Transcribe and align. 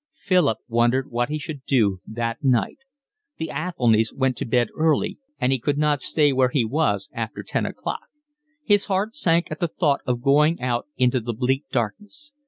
Philip 0.15 0.57
wondered 0.67 1.11
what 1.11 1.29
he 1.29 1.37
should 1.37 1.63
do 1.63 1.99
that 2.07 2.43
night. 2.43 2.79
The 3.37 3.51
Athelnys 3.51 4.11
went 4.11 4.35
to 4.37 4.45
bed 4.45 4.69
early, 4.75 5.19
and 5.39 5.51
he 5.51 5.59
could 5.59 5.77
not 5.77 6.01
stay 6.01 6.33
where 6.33 6.49
he 6.49 6.65
was 6.65 7.07
after 7.13 7.43
ten 7.43 7.67
o'clock. 7.67 8.07
His 8.65 8.85
heart 8.85 9.15
sank 9.15 9.51
at 9.51 9.59
the 9.59 9.67
thought 9.67 10.01
of 10.07 10.23
going 10.23 10.59
out 10.59 10.87
into 10.97 11.19
the 11.19 11.33
bleak 11.33 11.65
darkness. 11.71 12.31